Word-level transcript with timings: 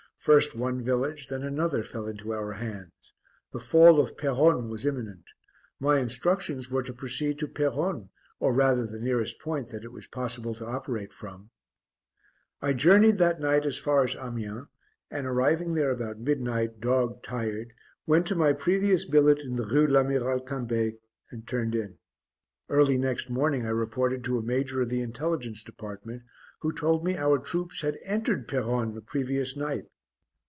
First 0.19 0.53
one 0.55 0.83
village, 0.83 1.29
then 1.29 1.41
another 1.41 1.83
fell 1.83 2.05
into 2.05 2.31
our 2.31 2.51
hands. 2.51 3.15
The 3.53 3.59
fall 3.59 3.99
of 3.99 4.17
Peronne 4.17 4.69
was 4.69 4.85
imminent. 4.85 5.23
My 5.79 5.97
instructions 5.97 6.69
were 6.69 6.83
to 6.83 6.93
proceed 6.93 7.39
to 7.39 7.47
Peronne, 7.47 8.09
or 8.39 8.53
rather 8.53 8.85
the 8.85 8.99
nearest 8.99 9.39
point 9.39 9.69
that 9.71 9.83
it 9.83 9.91
was 9.91 10.05
possible 10.05 10.53
to 10.53 10.65
operate 10.67 11.11
from. 11.11 11.49
I 12.61 12.73
journeyed 12.73 13.17
that 13.17 13.39
night 13.41 13.65
as 13.65 13.79
far 13.79 14.03
as 14.03 14.15
Amiens, 14.15 14.67
and 15.09 15.25
arriving 15.25 15.73
there 15.73 15.89
about 15.89 16.19
midnight, 16.19 16.79
dog 16.79 17.23
tired, 17.23 17.73
went 18.05 18.27
to 18.27 18.35
my 18.35 18.53
previous 18.53 19.05
billet 19.05 19.39
in 19.39 19.55
the 19.55 19.65
Rue 19.65 19.87
l'Amiral 19.87 20.41
Cambet, 20.41 21.01
and 21.31 21.47
turned 21.47 21.73
in. 21.73 21.97
Early 22.69 22.99
next 22.99 23.31
morning 23.31 23.65
I 23.65 23.69
reported 23.69 24.23
to 24.25 24.37
a 24.37 24.43
major 24.43 24.81
of 24.81 24.89
the 24.89 25.01
Intelligence 25.01 25.63
Department, 25.63 26.21
who 26.59 26.71
told 26.71 27.03
me 27.03 27.17
our 27.17 27.39
troops 27.39 27.81
had 27.81 27.97
entered 28.05 28.47
Peronne 28.47 28.93
the 28.93 29.01
previous 29.01 29.57
night. 29.57 29.87